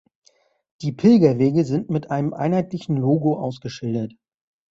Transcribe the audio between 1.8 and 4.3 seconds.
mit einem einheitlichen Logo ausgeschildert.